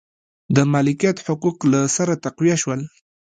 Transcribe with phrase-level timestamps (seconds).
[0.55, 2.81] د مالکیت حقوق له سره تقویه شول.